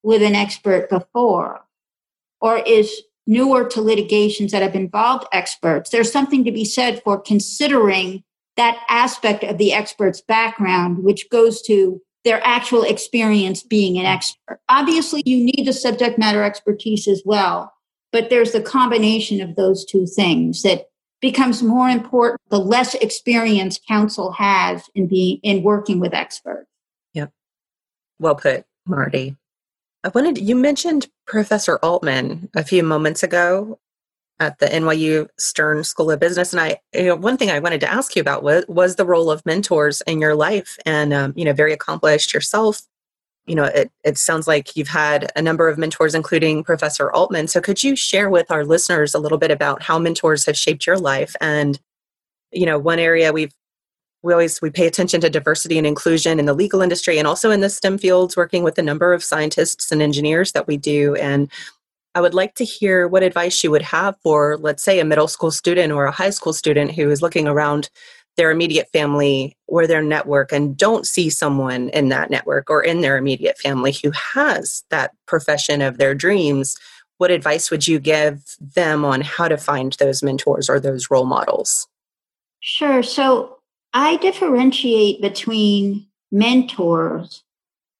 with 0.03 0.21
an 0.21 0.35
expert 0.35 0.89
before 0.89 1.61
or 2.41 2.57
is 2.57 3.01
newer 3.27 3.63
to 3.69 3.81
litigations 3.81 4.51
that 4.51 4.61
have 4.61 4.75
involved 4.75 5.25
experts, 5.31 5.89
there's 5.89 6.11
something 6.11 6.43
to 6.43 6.51
be 6.51 6.65
said 6.65 7.01
for 7.03 7.17
considering 7.17 8.23
that 8.59 8.83
aspect 8.89 9.45
of 9.45 9.57
the 9.57 9.71
expert's 9.71 10.19
background, 10.19 11.01
which 11.01 11.29
goes 11.29 11.61
to 11.61 12.01
their 12.25 12.45
actual 12.45 12.83
experience 12.83 13.63
being 13.63 13.97
an 13.97 14.05
expert. 14.05 14.59
Obviously, 14.67 15.23
you 15.25 15.37
need 15.37 15.63
the 15.65 15.71
subject 15.71 16.19
matter 16.19 16.43
expertise 16.43 17.07
as 17.07 17.21
well, 17.23 17.73
but 18.11 18.29
there's 18.29 18.51
the 18.51 18.61
combination 18.61 19.39
of 19.39 19.55
those 19.55 19.85
two 19.85 20.05
things 20.05 20.61
that 20.63 20.87
becomes 21.21 21.63
more 21.63 21.87
important 21.87 22.41
the 22.49 22.59
less 22.59 22.95
experience 22.95 23.79
counsel 23.87 24.33
has 24.33 24.89
in 24.93 25.07
being 25.07 25.39
in 25.41 25.63
working 25.63 26.01
with 26.01 26.13
experts. 26.13 26.67
Yep. 27.13 27.31
Well 28.19 28.35
put, 28.35 28.65
Marty. 28.85 29.37
I 30.03 30.09
wanted 30.09 30.37
you 30.37 30.55
mentioned 30.55 31.07
Professor 31.25 31.77
Altman 31.77 32.49
a 32.53 32.63
few 32.63 32.83
moments 32.83 33.23
ago 33.23 33.79
at 34.39 34.59
the 34.59 34.67
NYU 34.67 35.27
Stern 35.37 35.83
School 35.83 36.11
of 36.11 36.19
Business. 36.19 36.53
And 36.53 36.61
I, 36.61 36.77
you 36.93 37.05
know, 37.05 37.15
one 37.15 37.37
thing 37.37 37.51
I 37.51 37.59
wanted 37.59 37.81
to 37.81 37.91
ask 37.91 38.15
you 38.15 38.21
about 38.21 38.43
was, 38.43 38.65
was 38.67 38.95
the 38.95 39.05
role 39.05 39.29
of 39.29 39.45
mentors 39.45 40.01
in 40.01 40.19
your 40.19 40.35
life 40.35 40.77
and, 40.85 41.13
um, 41.13 41.33
you 41.35 41.43
know, 41.43 41.53
very 41.53 41.73
accomplished 41.73 42.33
yourself. 42.33 42.81
You 43.45 43.55
know, 43.55 43.65
it, 43.65 43.91
it 44.03 44.17
sounds 44.17 44.47
like 44.47 44.75
you've 44.75 44.87
had 44.87 45.31
a 45.35 45.41
number 45.41 45.67
of 45.67 45.77
mentors, 45.77 46.15
including 46.15 46.63
Professor 46.63 47.11
Altman. 47.11 47.47
So 47.47 47.59
could 47.59 47.83
you 47.83 47.95
share 47.95 48.29
with 48.29 48.49
our 48.51 48.63
listeners 48.63 49.13
a 49.13 49.19
little 49.19 49.37
bit 49.37 49.51
about 49.51 49.83
how 49.83 49.99
mentors 49.99 50.45
have 50.45 50.57
shaped 50.57 50.85
your 50.85 50.97
life? 50.97 51.35
And, 51.41 51.79
you 52.51 52.65
know, 52.65 52.77
one 52.79 52.99
area 52.99 53.33
we've 53.33 53.53
we 54.21 54.33
always 54.33 54.61
we 54.61 54.69
pay 54.69 54.85
attention 54.85 55.21
to 55.21 55.29
diversity 55.29 55.77
and 55.77 55.87
inclusion 55.87 56.39
in 56.39 56.45
the 56.45 56.53
legal 56.53 56.81
industry 56.81 57.17
and 57.17 57.27
also 57.27 57.51
in 57.51 57.61
the 57.61 57.69
STEM 57.69 57.97
fields, 57.97 58.35
working 58.35 58.63
with 58.63 58.77
a 58.77 58.83
number 58.83 59.13
of 59.13 59.23
scientists 59.23 59.91
and 59.91 60.01
engineers 60.01 60.51
that 60.51 60.67
we 60.67 60.75
do. 60.75 61.15
And 61.15 61.49
I 62.19 62.21
would 62.21 62.33
like 62.33 62.55
to 62.55 62.65
hear 62.65 63.07
what 63.07 63.23
advice 63.23 63.63
you 63.63 63.71
would 63.71 63.81
have 63.81 64.13
for, 64.21 64.57
let's 64.57 64.83
say, 64.83 64.99
a 64.99 65.05
middle 65.05 65.29
school 65.29 65.51
student 65.51 65.93
or 65.93 66.03
a 66.03 66.11
high 66.11 66.31
school 66.31 66.51
student 66.51 66.91
who 66.91 67.09
is 67.09 67.21
looking 67.21 67.47
around 67.47 67.89
their 68.35 68.51
immediate 68.51 68.89
family 68.91 69.55
or 69.67 69.87
their 69.87 70.01
network 70.01 70.51
and 70.51 70.75
don't 70.75 71.07
see 71.07 71.29
someone 71.29 71.87
in 71.91 72.09
that 72.09 72.29
network 72.29 72.69
or 72.69 72.83
in 72.83 72.99
their 72.99 73.15
immediate 73.15 73.57
family 73.57 73.93
who 74.03 74.11
has 74.11 74.83
that 74.89 75.11
profession 75.27 75.81
of 75.81 75.97
their 75.97 76.13
dreams. 76.13 76.75
What 77.19 77.31
advice 77.31 77.71
would 77.71 77.87
you 77.87 77.99
give 77.99 78.43
them 78.59 79.05
on 79.05 79.21
how 79.21 79.47
to 79.47 79.55
find 79.55 79.93
those 79.93 80.21
mentors 80.21 80.69
or 80.69 80.77
those 80.77 81.09
role 81.09 81.25
models? 81.25 81.87
Sure. 82.59 83.01
So 83.01 83.59
I 83.93 84.17
differentiate 84.17 85.21
between 85.21 86.05
mentors 86.33 87.43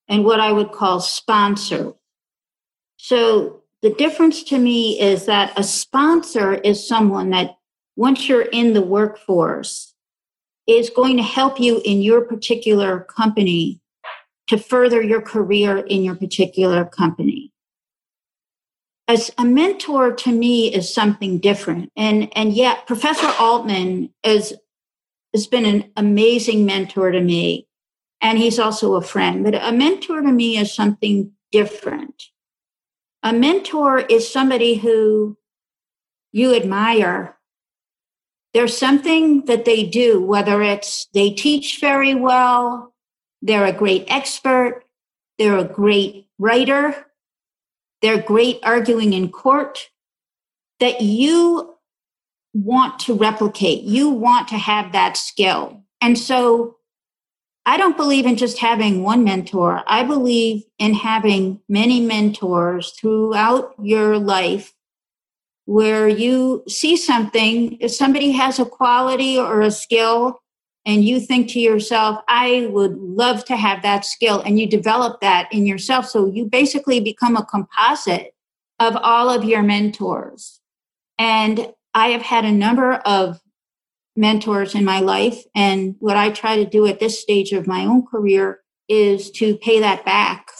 and 0.09 0.25
what 0.25 0.41
I 0.41 0.51
would 0.51 0.73
call 0.73 0.99
sponsors. 0.99 1.93
So 2.97 3.59
the 3.81 3.91
difference 3.91 4.43
to 4.43 4.57
me 4.57 4.99
is 4.99 5.25
that 5.25 5.57
a 5.57 5.63
sponsor 5.63 6.53
is 6.53 6.85
someone 6.85 7.29
that 7.29 7.57
once 7.95 8.27
you're 8.27 8.41
in 8.41 8.73
the 8.73 8.81
workforce 8.81 9.93
is 10.67 10.89
going 10.89 11.17
to 11.17 11.23
help 11.23 11.59
you 11.59 11.81
in 11.85 12.01
your 12.01 12.21
particular 12.21 13.01
company 13.01 13.81
to 14.47 14.57
further 14.57 15.01
your 15.01 15.21
career 15.21 15.77
in 15.77 16.03
your 16.03 16.15
particular 16.15 16.83
company. 16.83 17.51
As 19.07 19.31
a 19.37 19.45
mentor 19.45 20.13
to 20.13 20.31
me 20.31 20.73
is 20.73 20.93
something 20.93 21.39
different. 21.39 21.91
And, 21.95 22.29
and 22.35 22.53
yet 22.53 22.85
Professor 22.85 23.31
Altman 23.39 24.13
is, 24.23 24.53
has 25.33 25.47
been 25.47 25.65
an 25.65 25.91
amazing 25.95 26.65
mentor 26.65 27.11
to 27.11 27.21
me. 27.21 27.67
And 28.21 28.37
he's 28.37 28.59
also 28.59 28.95
a 28.95 29.01
friend, 29.01 29.43
but 29.43 29.55
a 29.55 29.71
mentor 29.71 30.21
to 30.21 30.31
me 30.31 30.57
is 30.57 30.73
something 30.73 31.31
different 31.51 32.29
a 33.23 33.33
mentor 33.33 33.99
is 33.99 34.31
somebody 34.31 34.75
who 34.75 35.37
you 36.31 36.55
admire. 36.55 37.37
There's 38.53 38.77
something 38.77 39.45
that 39.45 39.65
they 39.65 39.83
do, 39.83 40.21
whether 40.21 40.61
it's 40.61 41.07
they 41.13 41.31
teach 41.31 41.79
very 41.79 42.15
well, 42.15 42.93
they're 43.41 43.65
a 43.65 43.73
great 43.73 44.05
expert, 44.07 44.83
they're 45.37 45.57
a 45.57 45.63
great 45.63 46.27
writer, 46.39 47.05
they're 48.01 48.21
great 48.21 48.59
arguing 48.63 49.13
in 49.13 49.29
court, 49.29 49.89
that 50.79 51.01
you 51.01 51.75
want 52.53 52.99
to 52.99 53.13
replicate. 53.13 53.83
You 53.83 54.09
want 54.09 54.47
to 54.49 54.57
have 54.57 54.91
that 54.93 55.17
skill. 55.17 55.83
And 56.01 56.17
so 56.17 56.77
I 57.69 57.77
don't 57.77 57.95
believe 57.95 58.25
in 58.25 58.35
just 58.35 58.57
having 58.57 59.03
one 59.03 59.23
mentor. 59.23 59.83
I 59.85 60.01
believe 60.01 60.63
in 60.79 60.95
having 60.95 61.61
many 61.69 61.99
mentors 62.01 62.93
throughout 62.99 63.75
your 63.79 64.17
life 64.17 64.73
where 65.65 66.07
you 66.07 66.63
see 66.67 66.97
something, 66.97 67.77
if 67.79 67.91
somebody 67.91 68.31
has 68.31 68.57
a 68.57 68.65
quality 68.65 69.37
or 69.37 69.61
a 69.61 69.69
skill, 69.69 70.41
and 70.83 71.05
you 71.05 71.19
think 71.19 71.47
to 71.49 71.59
yourself, 71.59 72.23
I 72.27 72.69
would 72.71 72.97
love 72.97 73.45
to 73.45 73.55
have 73.55 73.83
that 73.83 74.03
skill, 74.03 74.41
and 74.41 74.59
you 74.59 74.65
develop 74.65 75.21
that 75.21 75.47
in 75.53 75.67
yourself. 75.67 76.07
So 76.07 76.25
you 76.25 76.45
basically 76.45 76.99
become 76.99 77.37
a 77.37 77.45
composite 77.45 78.33
of 78.79 78.95
all 78.95 79.29
of 79.29 79.43
your 79.43 79.61
mentors. 79.61 80.59
And 81.19 81.71
I 81.93 82.07
have 82.07 82.23
had 82.23 82.45
a 82.45 82.51
number 82.51 82.93
of 82.93 83.39
mentors 84.19 84.75
in 84.75 84.83
my 84.83 84.99
life. 84.99 85.45
And 85.55 85.95
what 85.99 86.17
I 86.17 86.29
try 86.29 86.57
to 86.57 86.65
do 86.65 86.85
at 86.85 86.99
this 86.99 87.19
stage 87.19 87.53
of 87.53 87.65
my 87.65 87.85
own 87.85 88.05
career 88.05 88.59
is 88.89 89.31
to 89.31 89.55
pay 89.57 89.79
that 89.79 90.03
back 90.03 90.51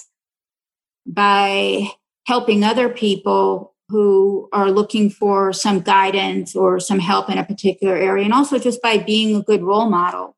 by 1.06 1.90
helping 2.26 2.64
other 2.64 2.88
people 2.88 3.76
who 3.90 4.48
are 4.54 4.72
looking 4.72 5.10
for 5.10 5.52
some 5.52 5.82
guidance 5.82 6.56
or 6.56 6.80
some 6.80 7.00
help 7.00 7.30
in 7.30 7.38
a 7.38 7.44
particular 7.44 7.96
area. 7.96 8.24
And 8.24 8.34
also 8.34 8.60
just 8.60 8.82
by 8.82 8.98
being 8.98 9.36
a 9.36 9.42
good 9.42 9.64
role 9.64 9.90
model 9.90 10.38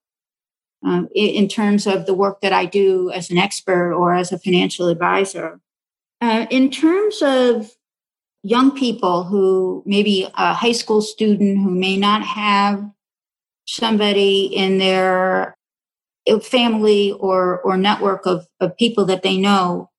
um, 0.84 1.10
in, 1.14 1.48
terms 1.48 1.86
of 1.86 2.06
the 2.06 2.14
work 2.14 2.42
that 2.42 2.54
I 2.54 2.66
do 2.66 3.12
as 3.12 3.30
an 3.30 3.38
expert 3.38 3.94
or 3.94 4.16
as 4.16 4.32
a 4.32 4.40
financial 4.40 4.88
advisor. 4.88 5.60
Uh, 6.22 6.48
in 6.50 6.72
terms 6.72 7.22
of 7.22 7.72
young 8.42 8.76
people 8.76 9.26
who 9.26 9.84
maybe 9.86 10.28
a 10.36 10.54
high 10.54 10.72
school 10.72 11.02
student 11.02 11.60
who 11.60 11.70
may 11.70 11.98
not 11.98 12.24
have 12.24 12.90
somebody 13.76 14.46
in 14.46 14.78
their 14.78 15.56
uh, 16.30 16.40
family 16.40 17.14
or 17.14 17.62
or 17.62 17.78
network 17.78 18.26
of, 18.26 18.46
of 18.60 18.78
people 18.78 19.06
that 19.06 19.24
they 19.24 19.38
know 19.38 19.90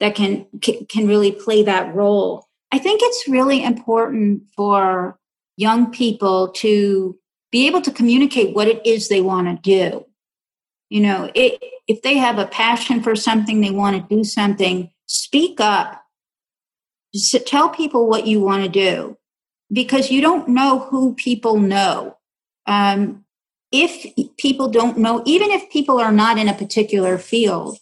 that 0.00 0.14
can 0.14 0.46
can 0.60 1.06
really 1.06 1.32
play 1.32 1.62
that 1.62 1.94
role. 1.94 2.46
I 2.72 2.78
think 2.78 3.00
it's 3.02 3.28
really 3.28 3.62
important 3.62 4.42
for 4.56 5.18
young 5.56 5.92
people 5.92 6.48
to 6.48 7.16
be 7.52 7.66
able 7.66 7.80
to 7.82 7.92
communicate 7.92 8.54
what 8.54 8.66
it 8.66 8.84
is 8.84 9.08
they 9.08 9.20
want 9.20 9.46
to 9.46 9.62
do. 9.62 10.04
You 10.90 11.00
know 11.00 11.30
it, 11.34 11.62
if 11.86 12.02
they 12.02 12.16
have 12.16 12.38
a 12.38 12.46
passion 12.46 13.02
for 13.02 13.14
something 13.14 13.60
they 13.60 13.70
want 13.70 13.96
to 13.96 14.14
do 14.14 14.24
something 14.24 14.90
speak 15.06 15.60
up. 15.60 16.00
Tell 17.46 17.68
people 17.68 18.08
what 18.08 18.26
you 18.26 18.40
want 18.40 18.64
to 18.64 18.68
do 18.68 19.16
because 19.72 20.10
you 20.10 20.20
don't 20.20 20.48
know 20.48 20.80
who 20.80 21.14
people 21.14 21.58
know. 21.58 22.13
Um, 22.66 23.24
if 23.72 24.06
people 24.36 24.68
don't 24.68 24.98
know, 24.98 25.22
even 25.26 25.50
if 25.50 25.70
people 25.70 25.98
are 25.98 26.12
not 26.12 26.38
in 26.38 26.48
a 26.48 26.54
particular 26.54 27.18
field, 27.18 27.78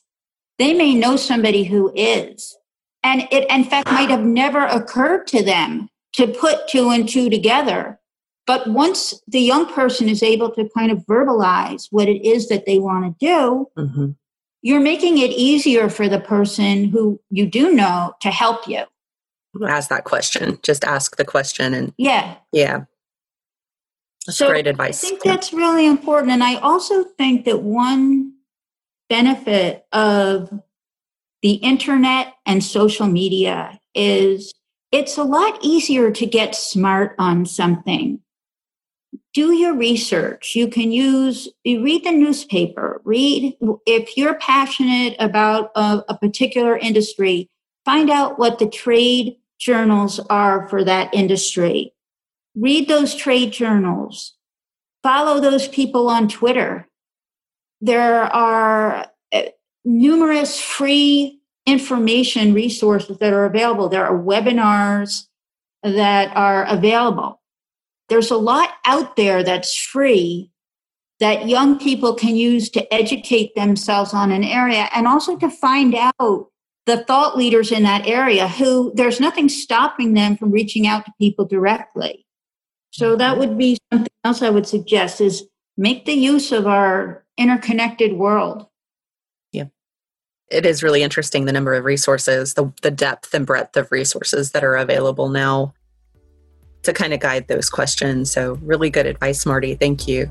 they 0.58 0.72
may 0.72 0.94
know 0.94 1.16
somebody 1.16 1.64
who 1.64 1.92
is. 1.94 2.56
And 3.02 3.26
it, 3.30 3.50
in 3.50 3.64
fact, 3.64 3.90
might 3.90 4.10
have 4.10 4.22
never 4.22 4.64
occurred 4.64 5.26
to 5.28 5.42
them 5.42 5.88
to 6.14 6.28
put 6.28 6.68
two 6.68 6.90
and 6.90 7.08
two 7.08 7.28
together. 7.28 7.98
But 8.46 8.68
once 8.68 9.22
the 9.26 9.40
young 9.40 9.66
person 9.72 10.08
is 10.08 10.22
able 10.22 10.50
to 10.52 10.68
kind 10.76 10.90
of 10.90 10.98
verbalize 11.06 11.88
what 11.90 12.08
it 12.08 12.24
is 12.24 12.48
that 12.48 12.66
they 12.66 12.78
want 12.78 13.18
to 13.18 13.26
do, 13.26 13.68
mm-hmm. 13.76 14.10
you're 14.62 14.80
making 14.80 15.18
it 15.18 15.30
easier 15.30 15.88
for 15.88 16.08
the 16.08 16.20
person 16.20 16.88
who 16.88 17.20
you 17.30 17.46
do 17.46 17.72
know 17.72 18.14
to 18.20 18.30
help 18.30 18.66
you. 18.66 18.84
Ask 19.66 19.90
that 19.90 20.04
question. 20.04 20.58
Just 20.62 20.84
ask 20.84 21.16
the 21.16 21.24
question 21.24 21.74
and 21.74 21.92
yeah. 21.98 22.36
Yeah. 22.52 22.84
That's 24.26 24.38
so 24.38 24.48
great 24.48 24.66
advice. 24.66 25.04
I 25.04 25.08
think 25.08 25.22
that's 25.22 25.52
really 25.52 25.86
important. 25.86 26.32
And 26.32 26.44
I 26.44 26.56
also 26.56 27.04
think 27.04 27.44
that 27.44 27.62
one 27.62 28.34
benefit 29.08 29.84
of 29.92 30.52
the 31.42 31.54
internet 31.54 32.34
and 32.46 32.62
social 32.62 33.06
media 33.06 33.80
is 33.94 34.52
it's 34.92 35.18
a 35.18 35.24
lot 35.24 35.58
easier 35.62 36.10
to 36.12 36.26
get 36.26 36.54
smart 36.54 37.14
on 37.18 37.46
something. 37.46 38.20
Do 39.34 39.52
your 39.52 39.74
research. 39.74 40.54
You 40.54 40.68
can 40.68 40.92
use, 40.92 41.48
you 41.64 41.82
read 41.82 42.04
the 42.04 42.12
newspaper, 42.12 43.00
read, 43.04 43.56
if 43.86 44.16
you're 44.16 44.34
passionate 44.34 45.16
about 45.18 45.70
a, 45.74 46.04
a 46.08 46.18
particular 46.18 46.76
industry, 46.76 47.48
find 47.84 48.10
out 48.10 48.38
what 48.38 48.58
the 48.58 48.68
trade 48.68 49.36
journals 49.58 50.20
are 50.30 50.68
for 50.68 50.84
that 50.84 51.12
industry. 51.14 51.92
Read 52.54 52.88
those 52.88 53.14
trade 53.14 53.52
journals. 53.52 54.34
Follow 55.02 55.40
those 55.40 55.68
people 55.68 56.08
on 56.08 56.28
Twitter. 56.28 56.88
There 57.80 58.22
are 58.24 59.06
uh, 59.32 59.42
numerous 59.84 60.60
free 60.60 61.40
information 61.66 62.54
resources 62.54 63.18
that 63.18 63.32
are 63.32 63.44
available. 63.44 63.88
There 63.88 64.06
are 64.06 64.16
webinars 64.16 65.26
that 65.82 66.36
are 66.36 66.64
available. 66.66 67.40
There's 68.08 68.30
a 68.30 68.36
lot 68.36 68.70
out 68.84 69.16
there 69.16 69.42
that's 69.42 69.76
free 69.76 70.50
that 71.20 71.48
young 71.48 71.78
people 71.78 72.14
can 72.14 72.36
use 72.36 72.68
to 72.70 72.92
educate 72.92 73.54
themselves 73.54 74.12
on 74.12 74.32
an 74.32 74.44
area 74.44 74.88
and 74.94 75.06
also 75.06 75.36
to 75.38 75.48
find 75.48 75.94
out 75.94 76.48
the 76.86 77.04
thought 77.04 77.36
leaders 77.36 77.70
in 77.70 77.84
that 77.84 78.06
area 78.06 78.48
who 78.48 78.92
there's 78.96 79.20
nothing 79.20 79.48
stopping 79.48 80.14
them 80.14 80.36
from 80.36 80.50
reaching 80.50 80.86
out 80.86 81.04
to 81.04 81.12
people 81.20 81.44
directly. 81.44 82.26
So 82.92 83.16
that 83.16 83.32
mm-hmm. 83.32 83.40
would 83.40 83.58
be 83.58 83.78
something 83.90 84.12
else 84.22 84.42
I 84.42 84.50
would 84.50 84.66
suggest 84.66 85.20
is 85.20 85.44
make 85.76 86.04
the 86.04 86.12
use 86.12 86.52
of 86.52 86.66
our 86.66 87.24
interconnected 87.38 88.12
world 88.12 88.66
Yeah. 89.52 89.66
it 90.50 90.66
is 90.66 90.82
really 90.82 91.02
interesting 91.02 91.46
the 91.46 91.52
number 91.52 91.72
of 91.72 91.84
resources, 91.84 92.54
the, 92.54 92.70
the 92.82 92.90
depth 92.90 93.32
and 93.32 93.46
breadth 93.46 93.76
of 93.76 93.90
resources 93.90 94.52
that 94.52 94.62
are 94.62 94.76
available 94.76 95.30
now 95.30 95.72
to 96.82 96.92
kind 96.92 97.14
of 97.14 97.20
guide 97.20 97.48
those 97.48 97.70
questions. 97.70 98.30
So, 98.30 98.58
really 98.62 98.90
good 98.90 99.06
advice, 99.06 99.46
Marty. 99.46 99.74
Thank 99.74 100.06
you. 100.06 100.30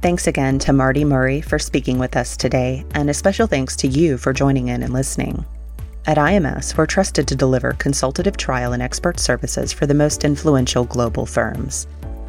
Thanks 0.00 0.26
again 0.26 0.58
to 0.60 0.72
Marty 0.72 1.04
Murray 1.04 1.40
for 1.40 1.58
speaking 1.58 1.98
with 1.98 2.16
us 2.16 2.36
today, 2.36 2.84
and 2.94 3.10
a 3.10 3.14
special 3.14 3.46
thanks 3.46 3.76
to 3.76 3.88
you 3.88 4.18
for 4.18 4.32
joining 4.32 4.68
in 4.68 4.82
and 4.82 4.92
listening. 4.92 5.44
At 6.04 6.16
IMS, 6.16 6.76
we're 6.76 6.86
trusted 6.86 7.28
to 7.28 7.36
deliver 7.36 7.74
consultative 7.74 8.36
trial 8.36 8.72
and 8.72 8.82
expert 8.82 9.20
services 9.20 9.72
for 9.72 9.86
the 9.86 9.94
most 9.94 10.24
influential 10.24 10.84
global 10.84 11.26
firms. 11.26 11.86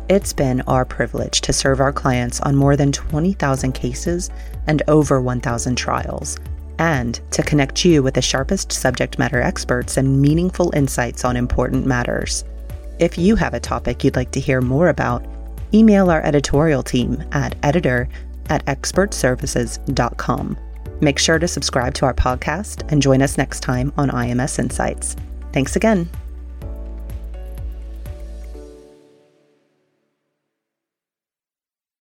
It's 0.10 0.32
been 0.32 0.62
our 0.62 0.86
privilege 0.86 1.42
to 1.42 1.54
serve 1.54 1.80
our 1.80 1.92
clients 1.92 2.40
on 2.42 2.56
more 2.56 2.76
than 2.76 2.92
20,000 2.92 3.72
cases 3.72 4.30
and 4.68 4.84
over 4.88 5.20
1,000 5.20 5.76
trials 5.76 6.38
and 6.78 7.20
to 7.32 7.42
connect 7.42 7.84
you 7.84 8.04
with 8.04 8.14
the 8.14 8.22
sharpest 8.22 8.72
subject 8.72 9.18
matter 9.18 9.42
experts 9.42 9.98
and 9.98 10.22
meaningful 10.22 10.72
insights 10.76 11.26
on 11.26 11.36
important 11.36 11.86
matters. 11.86 12.44
If 13.00 13.18
you 13.18 13.36
have 13.38 13.56
a 13.56 13.60
topic 13.60 14.04
you'd 14.04 14.16
like 14.16 14.32
to 14.32 14.40
hear 14.40 14.62
more 14.62 14.90
about, 14.90 15.26
email 15.74 16.12
our 16.12 16.22
editorial 16.24 16.84
team 16.84 17.24
at 17.32 17.56
editor 17.64 18.08
at 18.50 18.64
expertservices.com. 18.66 20.58
Make 21.04 21.20
sure 21.20 21.38
to 21.38 21.50
subscribe 21.50 21.94
to 21.96 22.06
our 22.06 22.14
podcast 22.14 22.90
and 22.90 23.02
join 23.02 23.22
us 23.22 23.38
next 23.38 23.60
time 23.60 23.92
on 23.98 24.10
IMS 24.10 24.58
Insights. 24.58 25.18
Thanks 25.52 25.76
again. 25.76 26.10